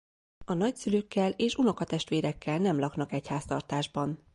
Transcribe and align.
A 0.45 0.53
nagyszülőkkel 0.53 1.31
és 1.31 1.55
unokatestvérekkel 1.55 2.57
nem 2.57 2.79
laknak 2.79 3.11
egy 3.11 3.27
háztartásban. 3.27 4.23